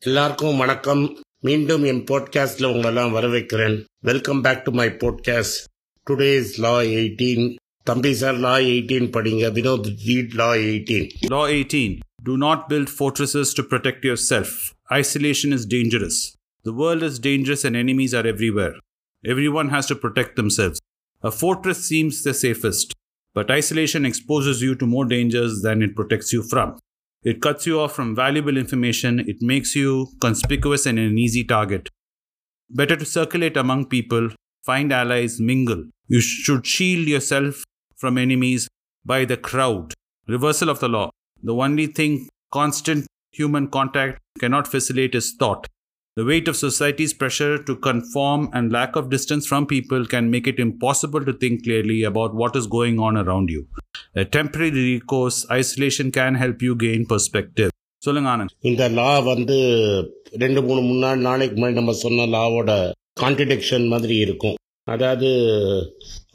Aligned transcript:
எல்லாருக்கும் 0.00 0.60
வணக்கம் 0.62 1.02
மீண்டும் 1.46 1.82
என் 1.90 2.02
போட்காஸ்ட்ல 2.10 2.68
உங்களெல்லாம் 2.74 3.14
வரவேற்கிறேன் 3.16 3.74
welcome 4.08 4.40
back 4.46 4.62
to 4.66 4.72
my 4.78 4.86
podcast 5.02 5.58
today's 6.06 6.52
law 6.64 6.72
eighteen 6.98 7.44
தம்பி 7.90 8.12
சார் 8.20 8.38
லா 8.44 8.54
எயிட்டீன் 8.70 9.08
படிங்க 9.16 9.50
Vinod 9.58 9.88
read 10.06 10.36
law 10.40 10.48
eighteen 10.68 11.08
Law 11.34 11.44
18 11.48 11.82
Do 12.28 12.36
not 12.44 12.60
build 12.70 12.88
fortresses 13.00 13.48
to 13.56 13.62
protect 13.72 14.00
yourself. 14.10 14.52
Isolation 15.00 15.50
is 15.58 15.64
dangerous. 15.76 16.16
The 16.64 16.74
world 16.80 17.02
is 17.08 17.18
dangerous 17.28 17.62
and 17.68 17.76
enemies 17.82 18.14
are 18.20 18.26
everywhere. 18.32 18.74
Everyone 19.24 19.68
has 19.76 19.86
to 19.92 19.96
protect 20.04 20.32
themselves. 20.40 20.78
A 21.22 21.34
fortress 21.42 21.80
seems 21.90 22.16
the 22.24 22.34
safest, 22.44 22.88
but 23.36 23.54
isolation 23.60 24.04
exposes 24.10 24.58
you 24.66 24.74
to 24.80 24.92
more 24.94 25.06
dangers 25.14 25.54
than 25.66 25.86
it 25.88 25.94
protects 26.00 26.32
you 26.36 26.42
from. 26.52 26.70
It 27.23 27.41
cuts 27.41 27.67
you 27.67 27.79
off 27.79 27.93
from 27.93 28.15
valuable 28.15 28.57
information, 28.57 29.19
it 29.19 29.37
makes 29.41 29.75
you 29.75 30.07
conspicuous 30.19 30.87
and 30.87 30.97
an 30.97 31.19
easy 31.19 31.43
target. 31.43 31.87
Better 32.69 32.95
to 32.95 33.05
circulate 33.05 33.57
among 33.57 33.85
people, 33.89 34.29
find 34.63 34.91
allies, 34.91 35.39
mingle. 35.39 35.83
You 36.07 36.19
should 36.19 36.65
shield 36.65 37.07
yourself 37.07 37.63
from 37.95 38.17
enemies 38.17 38.67
by 39.05 39.25
the 39.25 39.37
crowd. 39.37 39.93
Reversal 40.27 40.69
of 40.69 40.79
the 40.79 40.89
law. 40.89 41.11
The 41.43 41.53
only 41.53 41.87
thing 41.87 42.27
constant 42.51 43.05
human 43.31 43.67
contact 43.67 44.19
cannot 44.39 44.67
facilitate 44.67 45.15
is 45.15 45.35
thought. 45.37 45.67
The 46.17 46.25
weight 46.25 46.49
of 46.49 46.57
society's 46.57 47.13
pressure 47.13 47.57
to 47.59 47.75
conform 47.77 48.49
and 48.51 48.69
lack 48.69 48.97
of 48.97 49.09
distance 49.09 49.45
from 49.47 49.65
people 49.65 50.05
can 50.05 50.29
make 50.29 50.45
it 50.45 50.59
impossible 50.59 51.23
to 51.23 51.33
think 51.33 51.63
clearly 51.63 52.03
about 52.03 52.35
what 52.35 52.53
is 52.53 52.67
going 52.67 52.99
on 52.99 53.15
around 53.15 53.49
you. 53.49 53.61
A 54.13 54.25
temporary 54.27 54.71
recourse, 54.71 55.45
isolation 55.49 56.11
can 56.11 56.35
help 56.35 56.61
you 56.61 56.75
gain 56.77 57.05
perspective. 57.05 57.71
சொல்லுங்க 58.01 58.29
ஆனந்த் 58.31 58.53
இந்த 58.69 58.83
லா 58.97 59.09
வந்து 59.25 59.57
ரெண்டு 60.43 60.61
மூணு 60.67 60.81
முன்னாடி 60.85 61.19
நாளைக்கு 61.27 61.55
முன்னாடி 61.55 61.79
நம்ம 61.79 61.93
சொன்ன 61.99 62.27
லாவோட 62.35 62.69
கான்ட்ரடிக்ஷன் 63.21 63.85
மாதிரி 63.93 64.15
இருக்கும் 64.25 64.55
அதாவது 64.87 65.29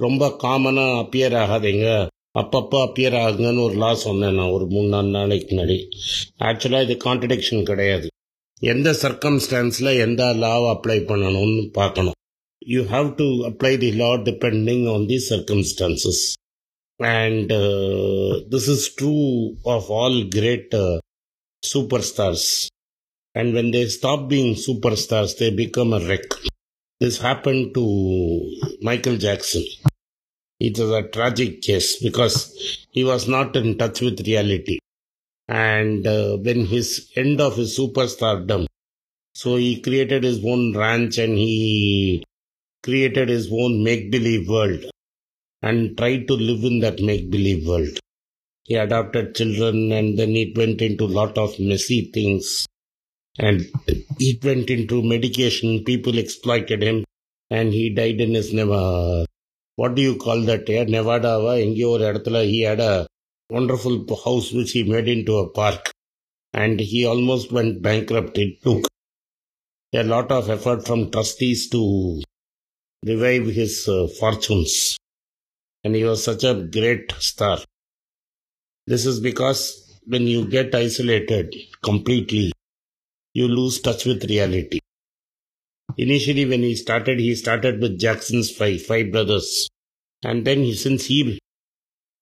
ரொம்ப 0.05 0.29
காமனாக 0.45 1.01
அப்பியர் 1.03 1.37
ஆகாதீங்க 1.43 1.87
அப்பப்போ 2.35 2.79
அப்பியர் 2.87 3.17
ஆகுங்கன்னு 3.25 3.67
ஒரு 3.69 3.79
லா 3.85 3.91
சொன்னேன் 4.07 4.39
நான் 4.41 4.55
ஒரு 4.57 4.67
மூணு 4.75 4.89
நாலு 4.95 5.11
நாளைக்கு 5.19 5.49
முன்னாடி 5.53 5.79
ஆக்சுவலாக 6.51 6.87
இது 6.89 6.97
கான்ட்ரடிக்ஷன் 7.07 7.69
கிடையாது 7.71 8.09
எந்த 8.62 8.90
சர்க்கம்ஸ்டான்ஸில் 9.04 9.92
எந்த 10.06 10.24
லாவை 10.44 10.68
அப்ளை 10.76 10.98
பண்ணணும்னு 11.12 11.62
பார்க்கணும் 11.80 12.18
you 12.74 12.82
have 12.96 13.08
to 13.22 13.28
apply 13.52 13.74
the 13.86 13.92
law 14.04 14.12
depending 14.30 14.84
on 14.96 15.06
the 15.12 15.20
circumstances 15.30 16.24
and 17.00 17.54
this 18.56 18.70
is 18.76 18.88
true 19.00 19.16
of 19.76 19.90
all 20.02 20.20
great 20.38 20.76
superstars. 21.64 22.70
And 23.36 23.54
when 23.54 23.72
they 23.72 23.88
stop 23.88 24.28
being 24.28 24.56
superstars, 24.56 25.38
they 25.38 25.56
become 25.56 25.94
a 25.94 26.00
wreck. 26.00 26.26
This 27.02 27.20
happened 27.20 27.74
to 27.76 27.84
Michael 28.82 29.18
Jackson. 29.18 29.64
It 30.62 30.78
was 30.78 30.92
a 30.92 31.08
tragic 31.08 31.62
case 31.62 32.02
because 32.02 32.36
he 32.92 33.04
was 33.04 33.28
not 33.28 33.56
in 33.56 33.78
touch 33.78 34.02
with 34.02 34.26
reality. 34.28 34.80
and 35.49 36.07
uh, 36.07 36.37
when 36.39 36.67
his 36.67 37.11
end 37.17 37.41
of 37.41 37.57
his 37.57 37.79
superstardom. 37.79 38.67
So 39.35 39.57
he 39.57 39.81
created 39.81 40.25
his 40.25 40.45
own 40.45 40.77
ranch 40.77 41.19
and 41.19 41.37
he 41.37 42.25
created 42.83 43.29
his 43.29 43.49
own 43.53 43.85
make 43.85 44.11
believe 44.11 44.49
world 44.49 44.85
and 45.63 45.97
tried 45.97 46.27
to 46.29 46.35
live 46.35 46.65
in 46.65 46.81
that 46.81 47.01
make 47.01 47.31
believe 47.31 47.67
world. 47.67 47.99
He 48.65 48.75
adopted 48.75 49.35
children 49.35 49.93
and 49.93 50.19
then 50.19 50.31
it 50.31 50.57
went 50.57 50.81
into 50.83 51.07
lot 51.07 51.39
of 51.39 51.59
messy 51.61 52.11
things 52.13 52.67
and 53.39 53.67
it 54.19 54.45
went 54.45 54.71
into 54.71 55.03
medication. 55.03 55.85
People 55.85 56.19
exploited 56.19 56.83
him 56.83 57.05
and 57.51 57.73
he 57.73 57.91
died 57.91 58.21
in 58.21 58.35
his 58.35 58.53
never. 58.53 59.25
What 59.77 59.95
do 59.95 60.03
you 60.03 60.17
call 60.17 60.41
that? 60.43 60.69
Yeah, 60.69 60.85
Nevada, 60.85 61.39
Engyo, 61.65 62.45
he 62.45 62.63
had 62.63 62.81
a 62.81 63.07
wonderful 63.51 64.05
house 64.25 64.53
which 64.53 64.73
he 64.73 64.83
made 64.83 65.09
into 65.09 65.37
a 65.39 65.49
park 65.51 65.93
and 66.53 66.81
he 66.81 67.05
almost 67.07 67.53
went 67.53 67.83
bankrupt 67.83 68.39
it 68.39 68.63
took 68.63 68.87
a 69.95 70.03
lot 70.03 70.31
of 70.31 70.51
effort 70.51 70.87
from 70.87 71.11
trustees 71.11 71.69
to 71.69 72.23
revive 73.05 73.47
his 73.47 73.89
uh, 73.89 74.07
fortunes 74.19 74.99
and 75.85 75.95
he 75.95 76.05
was 76.05 76.23
such 76.23 76.45
a 76.45 76.55
great 76.55 77.13
star 77.19 77.59
this 78.87 79.05
is 79.05 79.19
because 79.19 79.87
when 80.07 80.29
you 80.29 80.47
get 80.47 80.73
isolated 80.75 81.53
completely, 81.83 82.53
you 83.35 83.49
lose 83.49 83.81
touch 83.81 84.05
with 84.05 84.25
reality. 84.31 84.79
Initially, 85.97 86.45
when 86.45 86.61
he 86.61 86.77
started, 86.77 87.19
he 87.19 87.35
started 87.35 87.81
with 87.81 87.99
Jackson's 87.99 88.51
Five, 88.51 88.83
Five 88.83 89.11
Brothers. 89.11 89.69
And 90.23 90.47
then 90.47 90.59
he, 90.59 90.75
since 90.75 91.07
he, 91.07 91.41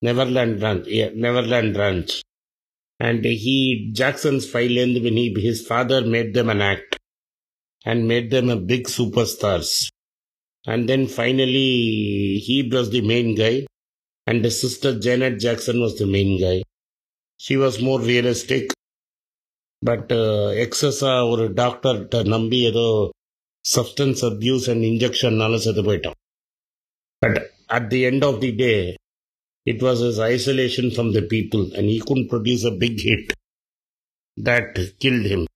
Neverland 0.02 0.62
Ranch, 0.62 0.88
yeah, 0.88 1.10
Neverland 1.16 1.76
Ranch. 1.76 2.22
And 3.00 3.24
he, 3.24 3.92
Jackson's 3.94 4.50
Five 4.50 4.72
Land, 4.72 4.96
when 5.04 5.14
he, 5.14 5.34
his 5.40 5.66
father 5.66 6.02
made 6.06 6.34
them 6.34 6.50
an 6.50 6.62
act 6.62 6.98
and 7.86 8.08
made 8.08 8.30
them 8.30 8.50
a 8.50 8.56
big 8.58 8.88
superstars. 8.88 9.90
And 10.66 10.88
then 10.90 11.08
finally, 11.08 12.42
he 12.46 12.70
was 12.72 12.90
the 12.90 13.02
main 13.02 13.36
guy 13.36 13.66
and 14.28 14.44
his 14.44 14.60
sister 14.60 15.00
Janet 15.00 15.40
Jackson 15.40 15.80
was 15.80 15.98
the 15.98 16.06
main 16.06 16.40
guy. 16.40 16.64
She 17.40 17.58
was 17.58 17.82
more 17.82 18.00
realistic. 18.02 18.66
But 19.82 20.10
எக்ஸஸாக 20.64 21.28
ஒரு 21.32 21.44
டாக்டர்கிட்ட 21.60 22.18
நம்பி 22.34 22.58
ஏதோ 22.70 22.86
substance 23.66 24.22
abuse 24.30 24.66
and 24.72 24.86
இன்ஜெக்ஷன்னால 24.90 25.60
செத்து 25.66 25.84
போயிட்டான் 25.88 26.18
but 27.22 27.38
at 27.78 27.88
the 27.94 28.00
end 28.10 28.26
of 28.30 28.40
the 28.44 28.50
day 28.62 28.72
It 29.67 29.83
was 29.83 30.01
his 30.01 30.21
isolation 30.21 30.91
from 30.91 31.13
the 31.13 31.23
people, 31.23 31.73
and 31.75 31.89
he 31.89 32.01
couldn't 32.01 32.29
produce 32.29 32.65
a 32.65 32.71
big 32.71 33.01
hit 33.01 33.33
that 34.37 34.79
killed 35.01 35.25
him. 35.25 35.47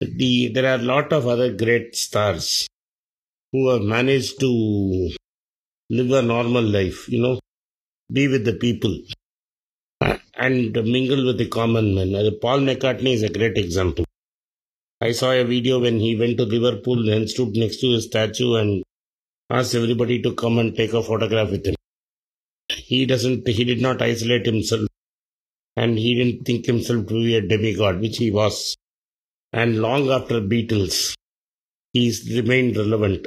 The, 0.00 0.48
there 0.48 0.66
are 0.66 0.80
a 0.80 0.82
lot 0.82 1.12
of 1.12 1.26
other 1.26 1.52
great 1.52 1.94
stars 1.94 2.66
who 3.52 3.68
have 3.68 3.82
managed 3.82 4.40
to 4.40 5.10
live 5.90 6.10
a 6.10 6.22
normal 6.22 6.62
life, 6.62 7.08
you 7.08 7.20
know, 7.20 7.38
be 8.10 8.26
with 8.28 8.44
the 8.44 8.54
people 8.54 8.96
and 10.34 10.72
mingle 10.72 11.24
with 11.26 11.38
the 11.38 11.48
common 11.48 11.94
man. 11.94 12.14
Uh, 12.14 12.30
Paul 12.40 12.60
McCartney 12.60 13.12
is 13.14 13.22
a 13.22 13.28
great 13.28 13.58
example. 13.58 14.04
I 15.00 15.12
saw 15.12 15.32
a 15.32 15.44
video 15.44 15.78
when 15.78 15.98
he 15.98 16.16
went 16.16 16.38
to 16.38 16.44
Liverpool 16.44 17.10
and 17.10 17.28
stood 17.28 17.54
next 17.54 17.80
to 17.80 17.90
his 17.92 18.06
statue 18.06 18.54
and 18.54 18.82
asked 19.50 19.74
everybody 19.74 20.22
to 20.22 20.34
come 20.34 20.58
and 20.58 20.74
take 20.74 20.94
a 20.94 21.02
photograph 21.02 21.50
with 21.50 21.66
him. 21.66 21.74
He 22.92 23.06
doesn't, 23.06 23.48
he 23.48 23.64
did 23.64 23.80
not 23.80 24.02
isolate 24.02 24.44
himself 24.44 24.86
and 25.76 25.98
he 25.98 26.14
didn't 26.14 26.44
think 26.44 26.66
himself 26.66 27.06
to 27.06 27.14
be 27.14 27.34
a 27.36 27.40
demigod, 27.40 28.00
which 28.00 28.18
he 28.18 28.30
was. 28.30 28.76
And 29.50 29.80
long 29.80 30.10
after 30.10 30.42
Beatles, 30.42 31.14
he's 31.94 32.18
remained 32.36 32.76
relevant. 32.76 33.26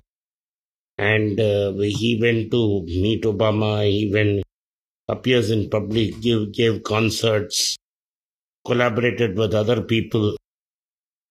And 1.00 1.40
uh, 1.40 1.74
he 1.80 2.20
went 2.22 2.52
to 2.52 2.84
meet 2.86 3.24
Obama, 3.24 3.72
he 3.90 4.12
went 4.14 4.44
appears 5.08 5.50
in 5.50 5.68
public, 5.70 6.22
gave 6.22 6.84
concerts, 6.84 7.75
collaborated 8.68 9.36
with 9.36 9.56
other 9.56 9.81
people. 9.81 10.36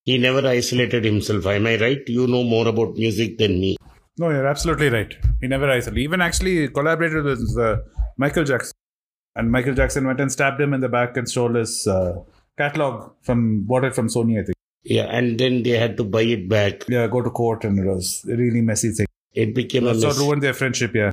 He 0.05 0.19
never 0.19 0.47
isolated 0.47 1.05
himself. 1.05 1.47
Am 1.47 1.69
I 1.69 1.77
right? 1.79 2.03
You 2.09 2.27
know 2.27 2.43
more 2.43 2.67
about 2.67 2.97
music 2.97 3.39
than 3.39 3.61
me. 3.61 3.77
No, 4.19 4.31
you're 4.31 4.47
absolutely 4.47 4.91
right. 4.91 5.13
He 5.41 5.47
never 5.47 5.71
isolated. 5.71 6.01
Even 6.01 6.21
actually 6.21 6.69
collaborated 6.69 7.25
with 7.25 7.57
uh, 7.59 7.77
Michael 8.17 8.45
Jackson. 8.45 8.73
And 9.37 9.51
Michael 9.51 9.75
Jackson 9.75 10.07
went 10.07 10.21
and 10.21 10.31
stabbed 10.31 10.61
him 10.61 10.73
in 10.73 10.81
the 10.81 10.89
back 10.89 11.17
and 11.17 11.29
stole 11.29 11.55
his 11.55 11.87
uh, 11.87 12.21
catalog 12.57 13.13
from, 13.23 13.63
bought 13.63 13.85
it 13.85 13.95
from 13.95 14.09
Sony, 14.09 14.41
I 14.41 14.45
think. 14.45 14.55
Yeah, 14.85 15.05
and 15.05 15.39
then 15.41 15.63
they 15.63 15.71
had 15.71 15.97
to 15.97 16.05
buy 16.05 16.23
it 16.23 16.49
back. 16.49 16.85
Yeah, 16.89 17.07
go 17.09 17.21
to 17.23 17.31
court 17.31 17.65
and 17.65 17.79
it 17.79 17.87
was 17.87 18.25
a 18.31 18.37
really 18.37 18.61
messy 18.61 18.91
thing. 18.93 19.07
It 19.33 19.55
became 19.55 19.87
a 19.87 19.95
So 19.95 20.09
mess. 20.09 20.19
ruined 20.19 20.43
their 20.43 20.53
friendship, 20.55 20.95
yeah. 20.95 21.11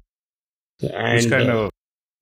And 0.82 1.16
Which 1.16 1.30
kind 1.30 1.50
uh, 1.50 1.58
of 1.66 1.72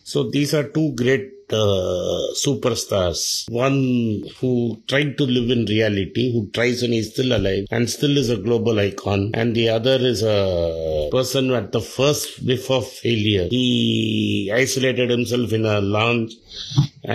So 0.03 0.29
these 0.29 0.53
are 0.53 0.63
two 0.63 0.93
great 0.95 1.31
uh, 1.51 2.33
superstars. 2.43 3.49
One 3.49 4.23
who 4.39 4.81
tried 4.87 5.17
to 5.17 5.23
live 5.25 5.49
in 5.49 5.65
reality, 5.65 6.31
who 6.31 6.49
tries 6.51 6.83
and 6.83 6.93
is 6.93 7.11
still 7.11 7.35
alive 7.35 7.65
and 7.71 7.89
still 7.89 8.17
is 8.17 8.29
a 8.29 8.37
global 8.37 8.79
icon. 8.79 9.31
And 9.33 9.55
the 9.55 9.69
other 9.69 9.97
is 9.99 10.21
a 10.23 11.09
person 11.11 11.51
at 11.51 11.71
the 11.71 11.81
first 11.81 12.41
whiff 12.43 12.69
of 12.69 12.87
failure. 12.87 13.47
He 13.49 14.51
isolated 14.53 15.09
himself 15.09 15.51
in 15.53 15.65
a 15.65 15.81
lounge 15.81 16.33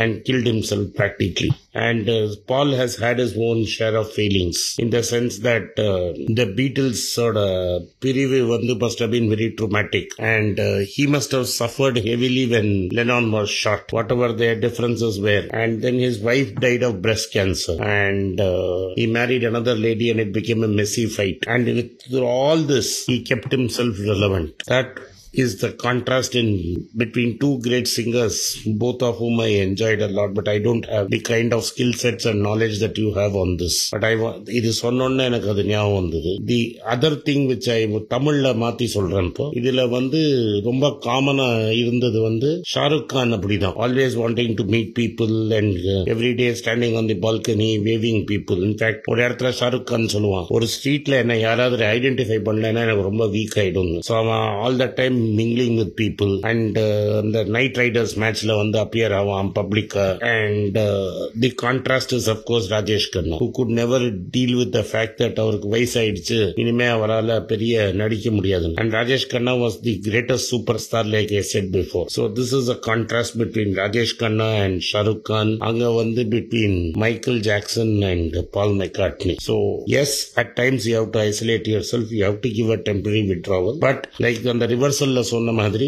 and 0.01 0.25
killed 0.25 0.47
himself 0.47 0.93
practically. 0.95 1.51
And 1.73 2.09
uh, 2.09 2.29
Paul 2.49 2.73
has 2.73 2.97
had 2.97 3.19
his 3.19 3.37
own 3.37 3.65
share 3.65 3.97
of 3.97 4.13
failings 4.13 4.77
in 4.79 4.91
the 4.91 5.03
sense 5.03 5.39
that 5.41 5.63
uh, 5.79 6.13
the 6.39 6.47
Beatles 6.59 6.97
sort 7.17 7.37
of 7.37 7.83
Pirive 8.01 8.81
must 8.81 8.99
have 8.99 9.13
been 9.13 9.29
very 9.29 9.53
traumatic 9.53 10.11
and 10.19 10.59
uh, 10.59 10.79
he 10.79 11.07
must 11.07 11.31
have 11.33 11.49
suffered 11.49 11.97
heavily 11.97 12.47
when 12.49 12.89
Lennon 12.91 13.31
was 13.31 13.51
shot, 13.51 13.93
whatever 13.93 14.33
their 14.33 14.59
differences 14.59 15.21
were. 15.21 15.49
And 15.53 15.83
then 15.83 15.95
his 15.95 16.21
wife 16.21 16.55
died 16.57 16.83
of 16.83 17.03
breast 17.03 17.33
cancer 17.33 17.77
and 17.83 18.41
uh, 18.41 18.89
he 18.97 19.07
married 19.07 19.45
another 19.45 19.75
lady 19.75 20.11
and 20.11 20.21
it 20.21 20.33
became 20.33 20.63
a 20.65 20.69
messy 20.69 21.07
fight. 21.07 21.45
And 21.47 21.67
with 21.67 22.23
all 22.23 22.57
this, 22.57 23.07
he 23.07 23.23
kept 23.23 23.51
himself 23.53 23.97
relevant. 24.01 24.63
That 24.67 24.99
is 25.43 25.61
the 25.61 25.71
contrast 25.85 26.35
in 26.35 26.49
between 26.97 27.31
two 27.39 27.53
great 27.61 27.87
singers, 27.89 28.37
both 28.83 29.01
of 29.03 29.17
whom 29.21 29.41
I 29.41 29.51
enjoyed 29.63 30.01
a 30.01 30.09
lot, 30.09 30.33
but 30.35 30.49
I 30.49 30.59
don't 30.59 30.85
have 30.87 31.07
the 31.11 31.21
kind 31.21 31.53
of 31.53 31.65
skill 31.65 31.93
sets 31.93 32.25
and 32.25 32.41
knowledge 32.43 32.77
that 32.83 32.97
you 32.97 33.09
have 33.15 33.35
on 33.37 33.57
this. 33.63 33.77
But 33.95 34.05
I 34.05 34.15
இது 34.59 34.71
சொன்னோன்னே 34.83 35.25
எனக்கு 35.31 35.49
அது 35.53 35.63
ஞாபகம் 35.71 35.99
வந்தது. 36.01 36.33
The 36.51 36.59
other 36.95 37.19
thing 37.29 37.47
which 37.51 37.69
I 37.77 37.79
தமிழ்ல 38.15 38.53
மாத்தி 38.63 38.87
சொல்றேன் 38.97 39.29
இப்போ 39.31 39.47
இதுல 39.61 39.89
வந்து 39.97 40.21
ரொம்ப 40.69 40.91
காமனா 41.07 41.49
இருந்தது 41.83 42.21
வந்து 42.29 42.51
ஷாருக் 42.75 43.09
கான் 43.15 43.35
அப்படிதான். 43.39 43.77
Always 43.87 44.17
wanting 44.23 44.57
to 44.61 44.67
meet 44.75 44.93
people 45.01 45.35
and 45.61 45.81
every 46.15 46.33
day 46.43 46.49
standing 46.63 46.97
on 47.03 47.11
the 47.13 47.19
balcony 47.27 47.71
waving 47.89 48.23
people 48.33 48.63
in fact 48.69 49.11
ஒரு 49.15 49.23
இடத்துல 49.27 49.53
ஷாருக் 49.61 49.89
கான் 49.93 50.09
சொல்லுவான் 50.17 50.49
ஒரு 50.59 50.69
ஸ்ட்ரீட்ல 50.77 51.21
என்ன 51.25 51.39
யாராவது 51.47 51.85
ஐடென்டிஃபை 51.97 52.41
பண்ணலன்னா 52.51 52.87
எனக்கு 52.87 53.09
ரொம்ப 53.11 53.27
வீக் 53.37 53.59
ஆயிடும் 53.65 53.93
ஸோ 54.09 54.15
அவன் 54.23 54.43
all 54.65 54.81
the 54.85 54.89
time 55.01 55.21
mingling 55.41 55.77
with 55.81 55.91
people. 56.03 56.33
And 56.51 56.77
uh, 56.77 57.23
the 57.37 57.45
Knight 57.55 57.77
Riders 57.83 58.13
matchல 58.23 58.57
வந்து 58.63 58.79
appear 58.85 59.11
ஆவான் 59.21 59.51
public. 59.59 59.91
And 60.37 60.77
uh, 60.77 61.29
the 61.45 61.51
contrast 61.65 62.13
is 62.19 62.27
of 62.35 62.41
course 62.51 62.67
Rajesh 62.75 63.09
Khanna 63.15 63.39
who 63.43 63.49
could 63.57 63.73
never 63.81 64.01
deal 64.37 64.53
with 64.61 64.73
the 64.79 64.85
fact 64.93 65.15
that 65.23 65.35
அவருக்கு 65.45 65.69
வயசாயிடுச்சு 65.77 66.39
இனிமே 66.63 66.87
அவரால் 66.97 67.33
பெரிய 67.53 67.93
நடிக்க 68.03 68.31
முடியாது. 68.39 68.71
And 68.83 68.93
Rajesh 68.99 69.27
Khanna 69.33 69.55
was 69.65 69.77
the 69.89 69.95
greatest 70.09 70.45
superstar 70.55 71.05
like 71.17 71.33
I 71.41 71.45
said 71.53 71.69
before. 71.81 72.07
So 72.17 72.23
this 72.39 72.53
is 72.61 72.69
a 72.77 72.79
contrast 72.91 73.33
between 73.43 73.71
Rajesh 73.83 74.15
Khanna 74.23 74.51
and 74.65 74.77
Shahrukh 74.91 75.23
Khan. 75.31 75.51
அங்க 75.69 75.85
வந்து 76.01 76.23
between 76.37 76.75
Michael 77.05 77.39
Jackson 77.49 77.91
and 78.11 78.31
Paul 78.55 78.73
McCartney. 78.81 79.37
So 79.49 79.55
yes, 79.97 80.11
at 80.43 80.51
times 80.61 80.87
you 80.89 80.97
have 81.01 81.11
to 81.17 81.21
isolate 81.31 81.67
yourself. 81.75 82.05
You 82.19 82.25
have 82.29 82.41
to 82.47 82.51
give 82.59 82.71
a 82.77 82.81
temporary 82.91 83.25
withdrawal. 83.33 83.75
But 83.87 83.99
like 84.25 84.41
on 84.53 84.59
the 84.63 84.69
reversal 84.75 85.11
ரிவர்சல்ல 85.14 85.22
சொன்ன 85.32 85.54
மாதிரி 85.60 85.88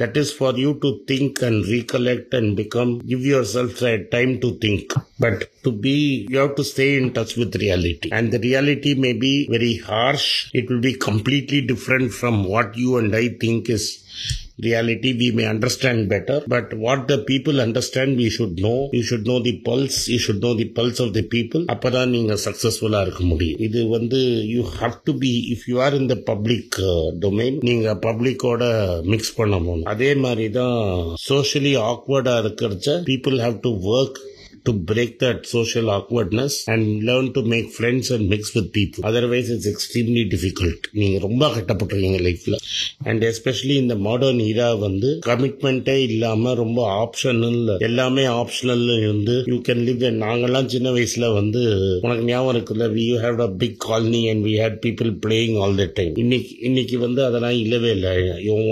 that 0.00 0.14
is 0.20 0.28
for 0.38 0.50
you 0.62 0.70
to 0.82 0.88
think 1.08 1.34
and 1.48 1.58
recollect 1.74 2.30
and 2.38 2.48
become 2.60 2.90
give 3.10 3.24
yourself 3.32 3.74
a 3.90 3.94
time 4.14 4.32
to 4.42 4.48
think 4.64 4.86
but 5.24 5.36
to 5.64 5.70
be 5.84 5.94
you 6.32 6.38
have 6.42 6.54
to 6.58 6.64
stay 6.72 6.88
in 7.00 7.06
touch 7.18 7.32
with 7.40 7.60
reality 7.64 8.08
and 8.16 8.32
the 8.34 8.40
reality 8.48 8.92
may 9.04 9.14
be 9.26 9.34
very 9.54 9.74
harsh 9.90 10.26
it 10.60 10.66
will 10.70 10.82
be 10.88 10.94
completely 11.08 11.60
different 11.70 12.10
from 12.20 12.36
what 12.52 12.76
you 12.82 12.90
and 13.00 13.14
i 13.22 13.26
think 13.42 13.70
is 13.76 13.86
reality 14.59 15.11
we 15.13 15.31
may 15.31 15.45
understand 15.45 16.09
better 16.09 16.37
but 16.47 16.73
what 16.75 17.07
the 17.07 17.19
people 17.23 17.59
understand 17.61 18.17
we 18.17 18.29
should 18.29 18.55
know 18.57 18.89
you 18.91 19.03
should 19.03 19.25
know 19.25 19.39
the 19.39 19.53
pulse 19.61 20.07
you 20.07 20.19
should 20.19 20.41
know 20.41 20.53
the 20.53 20.67
pulse 20.71 20.99
of 20.99 21.11
the 21.13 21.23
people 21.33 21.63
அப்பதான் 21.73 22.11
நீங்க 22.15 22.33
சக்சஸ்ஃபுல்லா 22.45 23.01
இருக்க 23.05 23.23
முடியும் 23.23 23.61
இது 23.67 23.81
வந்து 23.95 24.19
you 24.53 24.63
have 24.75 24.95
to 25.03 25.13
be 25.23 25.31
if 25.53 25.65
you 25.71 25.77
are 25.85 25.97
in 25.99 26.09
the 26.13 26.17
public 26.31 26.77
domain 27.25 27.57
நீங்க 27.69 27.95
பப்ளிக்கோட 28.07 28.63
mix 29.13 29.35
பண்ண 29.39 29.55
போகணும் 29.67 29.89
அதே 29.93 30.11
மாதிரி 30.25 30.47
தான் 30.59 30.77
சோஷியலி 31.29 31.73
ஆக்வர்டா 31.91 32.35
இருக்கிறச்ச 32.43 32.99
people 33.09 33.37
have 33.45 33.57
to 33.67 33.73
work 33.95 34.19
to 34.65 34.73
break 34.83 35.11
that 35.19 35.45
social 35.47 35.89
awkwardness 35.89 36.53
and 36.67 37.03
learn 37.03 37.27
to 37.33 37.41
make 37.43 37.67
friends 37.71 38.11
and 38.11 38.29
mix 38.29 38.53
with 38.55 38.71
people. 38.71 39.01
Otherwise, 39.03 39.49
it's 39.49 39.67
extremely 39.67 40.23
difficult. 40.33 40.79
நீங்கள் 40.93 41.23
ரொம்ப 41.25 41.43
கட்டப்பட்டிருக்கீங்க 41.55 42.19
லைஃப்பில் 42.25 42.57
அண்ட் 43.09 43.23
எஸ்பெஷலி 43.29 43.75
இந்த 43.83 43.95
மாடர்ன் 44.07 44.41
ஈரா 44.47 44.69
வந்து 44.79 45.09
கமிட்மெண்ட்டே 45.27 45.97
இல்லாமல் 46.07 46.57
ரொம்ப 46.61 46.79
ஆப்ஷனல் 47.03 47.59
எல்லாமே 47.87 48.25
ஆப்ஷனல் 48.41 48.85
இருந்து 48.97 49.35
யூ 49.51 49.57
கேன் 49.69 49.83
லிவ் 49.87 50.05
நாங்கெல்லாம் 50.23 50.69
சின்ன 50.75 50.91
வயசில் 50.97 51.27
வந்து 51.39 51.63
உனக்கு 52.05 52.25
ஞாபகம் 52.29 52.53
இருக்குல்ல 52.55 52.87
we 52.95 53.05
you 53.05 53.17
have 53.25 53.41
a 53.41 53.49
big 53.63 53.79
colony 53.87 54.23
and 54.33 54.45
we 54.49 54.55
had 54.63 54.79
people 54.85 55.11
playing 55.25 55.57
all 55.63 55.79
the 55.81 55.87
time 55.99 56.13
இன்னைக்கு 56.25 56.53
இன்னைக்கு 56.69 56.99
வந்து 57.05 57.23
அதெல்லாம் 57.29 57.57
இல்லவே 57.63 57.91
இல்லை 57.97 58.13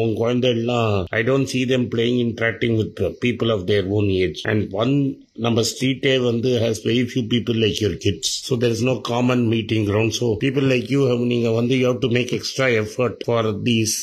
உன் 0.03 0.15
குழந்தைகள்லாம் 0.21 0.93
I 1.19 1.23
don't 1.23 1.49
see 1.49 1.63
them 1.65 1.85
playing 1.89 2.19
interacting 2.25 2.75
with 2.79 3.01
people 3.21 3.51
of 3.55 3.65
their 3.71 3.89
own 3.97 4.09
age 4.21 4.39
and 4.51 4.65
one 4.83 4.93
நம்ம 5.39 5.59
ஸ்ட்ரீட்டே 5.78 6.14
வந்து 6.20 6.50
has 6.64 6.82
very 6.90 7.04
few 7.10 7.24
people 7.34 7.58
like 7.64 7.78
your 7.84 7.98
kids 8.06 8.32
so 8.48 8.56
there 8.64 8.70
is 8.70 8.84
no 8.90 8.96
common 9.10 9.44
meeting 9.54 9.86
ground 9.90 10.16
so 10.20 10.28
people 10.44 10.66
like 10.74 10.88
you 10.96 11.02
have 11.12 11.22
நீங்க 11.34 11.50
வந்து 11.50 11.78
you 11.78 11.86
have 11.86 12.00
to 12.06 12.10
make 12.18 12.32
extra 12.40 12.68
effort 12.82 13.22
for 13.24 13.50
these 13.70 13.96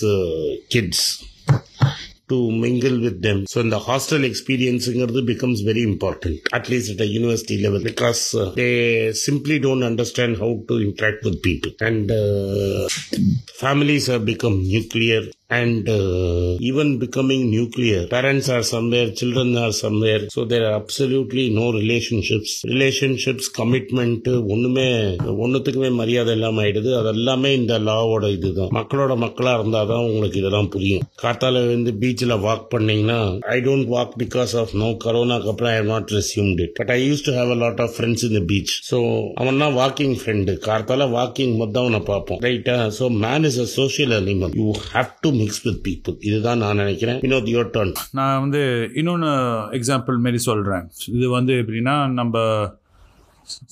kids 0.68 1.06
to 2.32 2.52
mingle 2.52 2.98
with 3.06 3.22
them. 3.22 3.46
So 3.46 3.60
in 3.60 3.70
the 3.70 3.80
hostel 3.80 4.24
experience 4.24 4.88
becomes 4.88 5.62
very 5.62 5.84
important, 5.84 6.40
at 6.54 6.70
least 6.70 6.92
at 6.92 7.02
a 7.02 7.06
university 7.06 7.62
level, 7.62 7.84
because 7.84 8.34
uh, 8.34 8.52
they 8.52 9.12
simply 9.14 9.60
don't 9.60 9.84
understand 9.84 10.38
how 10.38 10.64
to 10.70 10.82
interact 10.82 11.24
with 11.26 11.42
people. 11.44 11.72
And 11.82 12.10
uh, 12.10 12.88
families 15.51 15.55
even 15.57 15.69
become 15.73 15.73
nuclear 15.73 15.77
and 15.77 15.89
uh, 15.89 16.57
even 16.69 16.89
becoming 17.03 17.43
nuclear. 17.51 18.01
Parents 18.15 18.49
are 18.55 18.63
somewhere, 18.63 19.09
children 19.19 19.57
are 19.57 19.73
somewhere. 19.81 20.23
So 20.35 20.45
there 20.45 20.65
are 20.69 20.77
absolutely 20.81 21.45
no 21.59 21.67
relationships. 21.73 22.53
Relationships, 22.73 23.45
commitment, 23.59 24.25
ஒண்ணுமே 24.55 24.87
ஒன்னுத்துக்குமே 25.45 25.91
மரியாதை 26.01 26.33
இல்லாம 26.37 26.63
ஆயிடுது. 26.63 26.91
அது 27.01 27.11
எல்லாமே 27.17 27.51
இந்த 27.61 27.75
லாவோட 27.89 28.31
இதுதான். 28.37 28.73
மக்களோட 28.79 29.17
மக்களா 29.25 29.53
இருந்தாதான் 29.59 30.07
உங்களுக்கு 30.09 30.41
இதெல்லாம் 30.43 30.71
புரியும். 30.75 31.05
காத்தால 31.25 31.63
வந்து 31.75 31.93
பீச்சில் 32.03 32.37
வாக் 32.47 32.67
பண்ணீங்கன்னா 32.75 33.21
I 33.57 33.59
don't 33.69 33.89
walk 33.95 34.17
because 34.25 34.55
of 34.63 34.75
no 34.83 34.89
கரோனாக்கு 35.07 35.51
அப்புறம் 35.53 35.73
I 35.77 35.79
not 35.93 36.17
resumed 36.19 36.61
it 36.67 36.75
but 36.81 36.93
I 36.97 36.99
use 37.09 37.25
to 37.29 37.35
have 37.39 37.53
a 37.57 37.59
lot 37.65 37.85
of 37.87 37.95
friends 37.99 38.27
in 38.31 38.45
beach 38.53 38.75
so 38.91 39.01
அவன் 39.43 39.63
தான் 39.65 39.77
வாக்கிங் 39.83 40.17
ஃப்ரெண்டு 40.23 40.55
கார்த்தால 40.69 41.09
வாக்கிங் 41.19 41.55
மொத்தம் 41.63 41.85
அவனை 41.87 42.03
பார்ப்போம். 42.13 42.43
ரைட்டா 42.49 42.79
so 43.01 43.07
man 43.27 43.49
is 43.53 43.61
a 43.67 43.69
social 43.79 44.17
animal 44.21 44.55
you 44.63 44.69
have 44.93 45.13
to 45.25 45.35
mix 45.41 45.63
with 45.67 45.81
people 45.87 46.17
இதுதான் 46.29 46.61
நான் 46.63 46.81
நினைக்கிறேன். 46.83 47.21
வினோத் 47.25 47.51
யோர் 47.55 47.71
டர்ன் 47.77 47.95
நான் 48.19 48.41
வந்து 48.45 48.63
இன்னொன்று 49.01 49.31
எக்ஸாம்பிள் 49.79 50.19
மாரி 50.27 50.41
சொல்கிறேன் 50.49 50.87
இது 51.17 51.29
வந்து 51.39 51.55
எப்படின்னா 51.63 51.97
நம்ம 52.21 52.45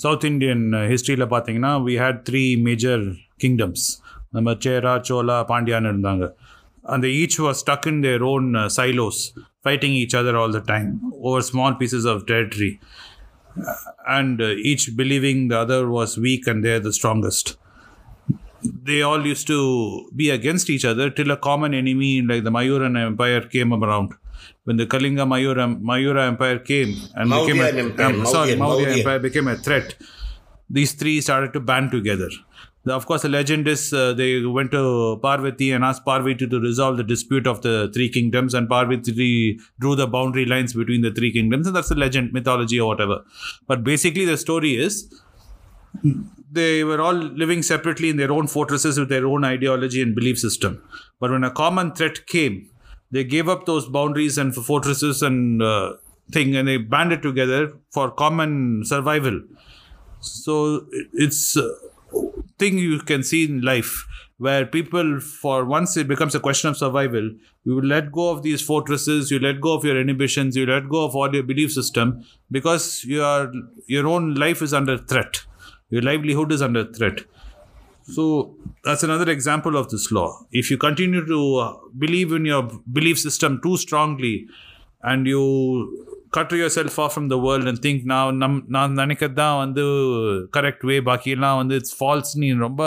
சவுத் 0.02 0.26
இந்தியன் 0.30 0.64
ஹிஸ்ட்ரியில் 0.92 1.26
பார்த்தீங்கன்னா 1.34 1.72
we 1.86 1.94
had 2.02 2.20
three 2.30 2.42
major 2.68 3.04
kingdoms 3.44 3.86
நம்ம 4.36 4.54
சேரா 4.66 4.92
சோலா 5.08 5.38
பாண்டியான்னு 5.50 5.90
இருந்தாங்க. 5.92 6.24
அந்த 6.94 7.06
each 7.20 7.36
was 7.44 7.60
stuck 7.62 7.86
in 7.90 8.00
their 8.00 8.22
own 8.32 8.46
silos 8.76 9.20
fighting 9.64 9.96
each 10.00 10.16
other 10.20 10.38
all 10.40 10.56
the 10.58 10.62
time 10.72 10.88
over 11.28 11.44
small 11.50 11.76
pieces 11.80 12.08
of 12.12 12.22
territory 12.30 12.70
and 14.16 14.42
each 14.70 14.86
believing 14.98 15.42
the 15.52 15.56
other 15.64 15.88
was 15.96 16.14
weak 16.26 16.48
and 16.52 16.64
they're 16.68 16.82
the 16.88 16.92
strongest 16.98 17.50
they 18.82 19.02
all 19.02 19.26
used 19.26 19.46
to 19.46 20.08
be 20.14 20.30
against 20.30 20.70
each 20.70 20.84
other 20.84 21.10
till 21.10 21.30
a 21.30 21.36
common 21.36 21.74
enemy 21.74 22.22
like 22.22 22.44
the 22.44 22.50
Mayuran 22.50 23.00
Empire 23.00 23.42
came 23.42 23.72
around. 23.72 24.14
When 24.64 24.76
the 24.76 24.86
Kalinga 24.86 25.26
Mayura, 25.26 25.80
Mayura 25.80 26.26
Empire 26.26 26.58
came 26.58 26.96
and 27.14 27.30
became 27.30 27.60
a, 27.60 27.68
Empire, 27.68 28.06
um, 28.06 28.26
sorry, 28.26 28.56
Maurya. 28.56 28.88
Empire 28.98 29.18
became 29.18 29.48
a 29.48 29.56
threat. 29.56 29.94
These 30.70 30.92
three 30.92 31.20
started 31.20 31.52
to 31.52 31.60
band 31.60 31.90
together. 31.90 32.28
The- 32.84 32.92
of 32.92 33.06
course, 33.06 33.22
the 33.22 33.28
legend 33.28 33.66
is 33.68 33.92
uh, 33.92 34.12
they 34.12 34.44
went 34.44 34.70
to 34.72 35.18
Parvati 35.22 35.70
and 35.72 35.84
asked 35.84 36.04
Parvati 36.04 36.46
to 36.46 36.60
resolve 36.60 36.96
the 36.98 37.02
dispute 37.04 37.46
of 37.46 37.62
the 37.62 37.90
three 37.94 38.08
kingdoms, 38.10 38.54
and 38.54 38.68
Parvati 38.68 39.58
drew 39.80 39.94
the 39.96 40.06
boundary 40.06 40.44
lines 40.46 40.74
between 40.74 41.02
the 41.02 41.10
three 41.10 41.32
kingdoms, 41.32 41.66
and 41.66 41.76
that's 41.76 41.88
the 41.88 41.94
legend, 41.94 42.32
mythology, 42.32 42.80
or 42.80 42.88
whatever. 42.88 43.22
But 43.66 43.84
basically, 43.84 44.24
the 44.24 44.36
story 44.36 44.76
is 44.76 45.10
they 46.50 46.84
were 46.84 47.00
all 47.00 47.14
living 47.14 47.62
separately 47.62 48.08
in 48.10 48.16
their 48.16 48.32
own 48.32 48.46
fortresses 48.46 48.98
with 48.98 49.08
their 49.08 49.26
own 49.26 49.44
ideology 49.44 50.00
and 50.00 50.14
belief 50.14 50.38
system. 50.38 50.82
But 51.20 51.30
when 51.30 51.44
a 51.44 51.50
common 51.50 51.92
threat 51.92 52.26
came, 52.26 52.70
they 53.10 53.24
gave 53.24 53.48
up 53.48 53.66
those 53.66 53.88
boundaries 53.88 54.38
and 54.38 54.54
fortresses 54.54 55.22
and 55.22 55.62
uh, 55.62 55.94
thing, 56.32 56.56
and 56.56 56.66
they 56.66 56.76
banded 56.76 57.22
together 57.22 57.72
for 57.92 58.10
common 58.10 58.82
survival. 58.84 59.40
So 60.20 60.86
it's 61.12 61.56
a 61.56 61.70
thing 62.58 62.78
you 62.78 62.98
can 63.00 63.22
see 63.22 63.44
in 63.44 63.60
life 63.60 64.06
where 64.38 64.66
people, 64.66 65.20
for 65.20 65.64
once 65.64 65.96
it 65.96 66.08
becomes 66.08 66.34
a 66.34 66.40
question 66.40 66.70
of 66.70 66.76
survival, 66.76 67.30
you 67.64 67.80
let 67.80 68.10
go 68.10 68.30
of 68.30 68.42
these 68.42 68.60
fortresses, 68.60 69.30
you 69.30 69.38
let 69.38 69.60
go 69.60 69.74
of 69.74 69.84
your 69.84 70.00
inhibitions, 70.00 70.56
you 70.56 70.66
let 70.66 70.88
go 70.88 71.04
of 71.04 71.14
all 71.14 71.32
your 71.32 71.42
belief 71.42 71.72
system 71.72 72.24
because 72.50 73.04
your 73.04 73.52
your 73.86 74.06
own 74.06 74.34
life 74.34 74.60
is 74.62 74.74
under 74.74 74.98
threat 74.98 75.44
Your 75.93 76.01
livelihood 76.01 76.51
is 76.51 76.61
under 76.61 76.83
threat. 76.97 77.19
So 78.15 78.55
that's 78.83 79.03
another 79.03 79.29
example 79.31 79.75
of 79.77 79.89
this 79.89 80.11
law. 80.11 80.29
If 80.51 80.71
you 80.71 80.77
continue 80.77 81.25
to 81.25 81.55
uh, 81.57 81.73
believe 81.97 82.31
in 82.31 82.45
your 82.45 82.63
belief 82.91 83.19
system 83.19 83.59
too 83.61 83.77
strongly 83.77 84.47
and 85.03 85.27
you 85.27 85.43
cut 86.31 86.51
yourself 86.51 86.97
off 86.99 87.13
from 87.13 87.27
the 87.27 87.37
world 87.37 87.67
and 87.69 87.77
think 87.85 87.99
now 88.15 88.25
நம் 88.41 88.57
நான் 88.75 88.97
நினைக்கிறது 89.01 89.35
தான் 89.41 89.59
வந்து 89.63 89.83
correct 90.55 90.83
way 90.89 90.97
பாக்கியெல்லாம் 91.09 91.59
வந்து 91.61 91.77
it's 91.81 91.95
falls 91.99 92.33
நீ 92.43 92.49
ரொம்ப 92.67 92.83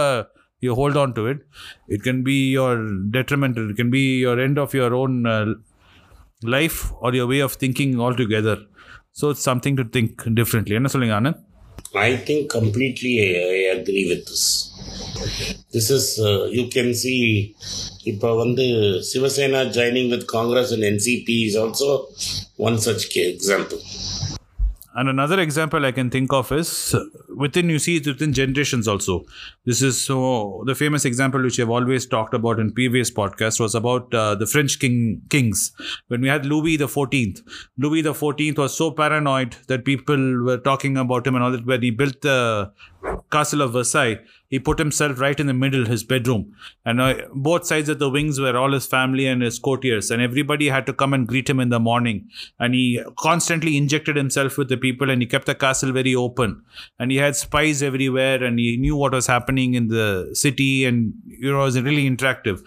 you 0.65 0.73
hold 0.81 0.97
on 1.03 1.11
to 1.17 1.23
it 1.31 1.39
it 1.95 2.01
can 2.07 2.19
be 2.29 2.37
your 2.59 2.73
detrimental 3.15 3.65
it 3.71 3.77
can 3.81 3.91
be 3.95 4.03
your 4.25 4.35
end 4.47 4.59
of 4.65 4.71
your 4.79 4.91
own 5.01 5.15
uh, 5.27 5.47
life 6.57 6.77
or 7.01 7.11
your 7.19 7.27
way 7.33 7.41
of 7.47 7.55
thinking 7.63 7.93
altogether 8.07 8.57
so 9.21 9.31
it's 9.33 9.45
something 9.51 9.75
to 9.81 9.85
think 9.97 10.11
differently 10.41 10.77
என்ன 10.81 10.91
சொல்லுங்க 10.95 11.17
Anand 11.21 11.41
I 11.98 12.18
think 12.18 12.52
completely 12.52 13.14
I, 13.20 13.80
agree 13.80 14.08
with 14.08 14.26
this. 14.28 14.72
This 15.72 15.90
is, 15.90 16.20
uh, 16.20 16.46
you 16.46 16.68
can 16.68 16.94
see, 16.94 17.56
Shiv 19.02 19.32
Sena 19.32 19.72
joining 19.72 20.12
with 20.12 20.28
Congress 20.28 20.72
and 20.72 20.84
NCP 20.84 21.48
is 21.48 21.56
also 21.56 22.08
one 22.56 22.78
such 22.78 23.16
example. 23.16 23.80
And 24.98 25.10
another 25.10 25.40
example 25.40 25.86
I 25.86 25.92
can 25.92 26.10
think 26.10 26.34
of 26.34 26.52
is 26.52 26.96
within, 27.36 27.70
you 27.70 27.78
see 27.78 27.98
it 27.98 28.08
within 28.08 28.34
generations 28.34 28.88
also. 28.88 29.26
This 29.64 29.84
is 29.84 30.04
so, 30.04 30.64
the 30.66 30.74
famous 30.74 31.06
example 31.06 31.40
which 31.44 31.60
I've 31.60 31.70
always 31.70 32.08
talked 32.08 32.34
about 32.34 32.60
in 32.60 32.72
previous 32.72 33.12
podcasts 33.12 33.60
was 33.60 33.76
about 33.76 34.12
uh, 34.12 34.34
the 34.34 34.48
French 34.48 34.80
king 34.80 35.22
kings. 35.30 35.72
When 36.08 36.22
we 36.22 36.28
had 36.28 36.48
Louis 36.48 36.78
the 36.78 36.88
14th, 36.88 37.42
Louis 37.78 38.02
the 38.02 38.14
14th 38.14 38.58
was 38.58 38.76
so 38.76 38.90
paranoid 38.90 39.56
that 39.68 39.86
people 39.86 40.44
were 40.44 40.58
talking 40.58 40.98
about 40.98 41.28
him 41.28 41.36
and 41.36 41.44
all 41.44 41.52
that, 41.52 41.68
where 41.68 41.80
he 41.80 41.92
built 41.92 42.22
the 42.22 42.72
castle 43.32 43.62
of 43.62 43.74
Versailles. 43.74 44.20
He 44.50 44.60
put 44.60 44.80
himself 44.80 45.20
right 45.20 45.38
in 45.38 45.48
the 45.48 45.54
middle, 45.54 45.86
his 45.86 46.04
bedroom. 46.04 46.56
And 46.86 47.02
uh, 47.02 47.16
both 47.34 47.66
sides 47.66 47.90
of 47.90 48.00
the 48.00 48.10
wings 48.10 48.40
were 48.40 48.56
all 48.56 48.72
his 48.72 48.88
family 48.88 49.28
and 49.28 49.42
his 49.42 49.60
courtiers. 49.60 50.10
And 50.10 50.22
everybody 50.22 50.70
had 50.70 50.86
to 50.86 50.94
come 50.94 51.14
and 51.14 51.28
greet 51.28 51.50
him 51.50 51.60
in 51.60 51.68
the 51.70 51.80
morning. 51.80 52.30
And 52.58 52.74
he 52.74 53.04
constantly 53.20 53.76
injected 53.76 54.16
himself 54.16 54.58
with 54.58 54.70
the 54.70 54.78
people 54.78 55.10
and 55.10 55.22
he 55.22 55.28
kept 55.28 55.48
the 55.48 55.56
castle 55.56 55.92
very 55.92 56.16
open. 56.16 56.64
And 56.98 57.12
he 57.12 57.18
had 57.18 57.36
spies 57.36 57.84
everywhere 57.84 58.42
and 58.44 58.58
he 58.58 58.78
knew 58.78 58.96
what 58.96 59.12
was 59.12 59.28
happening 59.28 59.74
in 59.74 59.90
the 59.90 60.30
city 60.34 60.86
and 60.86 61.14
you 61.26 61.52
know, 61.52 61.62
it 61.62 61.66
was 61.66 61.82
really 61.82 62.10
interactive. 62.10 62.62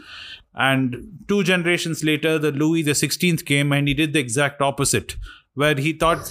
And 0.54 1.24
two 1.28 1.42
generations 1.44 2.04
later, 2.04 2.38
the 2.38 2.52
Louis 2.52 2.82
the 2.82 2.90
16th 2.92 3.46
came 3.46 3.72
and 3.72 3.88
he 3.88 3.94
did 3.94 4.12
the 4.12 4.18
exact 4.18 4.60
opposite. 4.60 5.16
Where 5.54 5.74
he 5.74 5.92
thought 5.94 6.30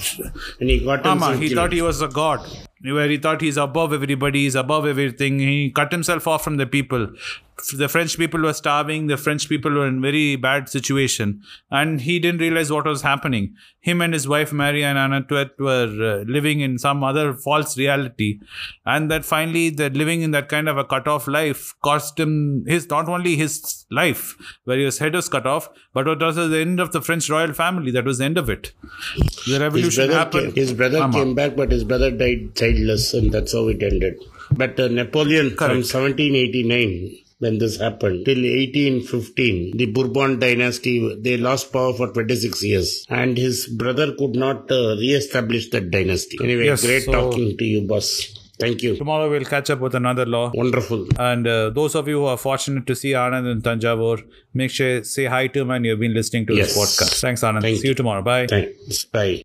And 0.60 0.70
he 0.70 0.80
got 0.84 1.06
Ama, 1.06 1.36
he 1.36 1.48
killed. 1.50 1.56
thought 1.56 1.74
he 1.74 1.82
was 1.82 2.02
a 2.02 2.08
god. 2.08 2.40
Where 2.82 3.10
he 3.10 3.18
thought 3.18 3.42
he's 3.42 3.58
above 3.58 3.92
everybody, 3.94 4.44
he's 4.44 4.56
above 4.56 4.86
everything. 4.86 5.40
He 5.40 5.70
cut 5.70 5.92
himself 5.92 6.28
off 6.28 6.44
from 6.44 6.58
the 6.58 6.66
people. 6.66 7.10
The 7.78 7.90
French 7.90 8.18
people 8.18 8.42
were 8.42 8.54
starving. 8.54 9.08
The 9.08 9.18
French 9.18 9.48
people 9.50 9.72
were 9.72 9.88
in 9.88 10.02
very 10.02 10.36
bad 10.36 10.70
situation, 10.70 11.42
and 11.70 12.02
he 12.02 12.20
didn't 12.20 12.42
realize 12.42 12.72
what 12.72 12.86
was 12.86 13.02
happening. 13.02 13.56
Him 13.80 14.02
and 14.02 14.14
his 14.14 14.28
wife 14.28 14.52
Marie 14.52 14.84
Antoinette 14.84 15.60
were 15.60 15.88
uh, 15.88 16.24
living 16.28 16.60
in 16.60 16.78
some 16.78 17.04
other 17.04 17.34
false 17.34 17.78
reality, 17.78 18.40
and 18.86 19.10
that 19.12 19.26
finally, 19.26 19.70
that 19.72 19.94
living 19.94 20.22
in 20.22 20.32
that 20.32 20.50
kind 20.50 20.70
of 20.70 20.78
a 20.78 20.84
cut-off 20.84 21.28
life 21.28 21.74
cost 21.84 22.20
him 22.20 22.66
his 22.68 22.90
not 22.90 23.08
only 23.08 23.36
his 23.36 23.86
life, 23.92 24.36
where 24.66 24.78
his 24.78 25.00
head 25.00 25.14
was 25.14 25.30
cut 25.30 25.46
off, 25.46 25.70
but 25.94 26.08
it 26.08 26.20
was 26.20 26.36
the 26.36 26.60
end 26.60 26.80
of 26.80 26.92
the 26.92 27.02
French 27.02 27.30
royal 27.30 27.54
family. 27.54 27.92
That 27.92 28.06
was 28.06 28.18
the 28.20 28.26
end 28.26 28.38
of 28.38 28.50
it. 28.50 28.74
The 29.48 29.60
revolution 29.60 30.08
brother, 30.08 30.20
happened. 30.20 30.54
came, 30.54 30.64
his 30.64 30.74
brother 30.74 31.00
Ama. 31.00 31.14
came 31.14 31.36
back, 31.36 31.56
but 31.56 31.72
his 31.72 31.84
brother 31.84 32.12
died 32.12 32.56
childless, 32.56 33.14
and 33.14 33.32
that's 33.32 33.54
how 33.54 33.68
it 33.68 33.82
ended. 33.82 34.16
But 34.52 34.80
uh, 34.80 34.88
Napoleon 34.88 35.52
from 35.56 35.84
1789, 35.84 37.18
when 37.40 37.58
this 37.58 37.78
happened, 37.80 38.26
till 38.26 38.38
1815, 38.38 39.78
the 39.78 39.86
Bourbon 39.88 40.40
dynasty, 40.40 40.96
they 41.22 41.38
lost 41.38 41.72
power 41.74 41.94
for 41.94 42.12
26 42.12 42.64
years. 42.64 43.06
And 43.10 43.38
his 43.38 43.68
brother 43.68 44.14
could 44.16 44.36
not 44.36 44.70
uh, 44.72 44.96
re-establish 44.98 45.70
that 45.72 45.90
dynasty. 45.92 46.38
Anyway, 46.44 46.66
Yes, 46.66 46.86
great 46.86 47.04
so- 47.04 47.12
talking 47.14 47.58
to 47.58 47.66
you, 47.66 47.82
boss. 47.88 48.36
Thank 48.60 48.84
you. 48.84 48.98
Tomorrow 48.98 49.30
we'll 49.30 49.46
catch 49.46 49.70
up 49.70 49.80
with 49.80 49.96
another 49.96 50.26
law. 50.26 50.52
Wonderful. 50.54 51.08
And 51.18 51.48
uh, 51.48 51.70
those 51.70 51.96
of 51.96 52.10
you 52.10 52.18
who 52.20 52.26
are 52.26 52.36
fortunate 52.36 52.86
to 52.88 52.94
see 52.96 53.12
Anand 53.14 53.50
in 53.50 53.62
Tanjavur, 53.62 54.22
make 54.54 54.70
sure 54.70 55.02
say 55.06 55.26
hi 55.28 55.48
to 55.48 55.62
him 55.62 55.72
and 55.72 55.86
you've 55.86 56.00
been 56.02 56.14
listening 56.14 56.46
to 56.48 56.54
Yes. 56.56 56.76
this 56.76 56.78
podcast. 56.78 57.22
Thanks, 57.22 57.42
Anand. 57.42 57.62
Thank 57.62 57.80
see 57.80 57.88
you 57.88 57.94
tomorrow. 57.94 58.22
Bye. 58.22 58.48
Thanks. 58.48 59.06
Bye. 59.06 59.44